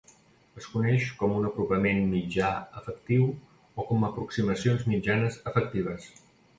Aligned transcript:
Es 0.61 0.69
coneix 0.75 1.03
com 1.19 1.35
un 1.41 1.45
apropament 1.49 2.01
mitjà 2.15 2.49
efectiu 2.83 3.31
o 3.83 3.87
com 3.93 4.11
aproximacions 4.11 4.91
mitjanes 4.97 5.43
efectives. 5.55 6.15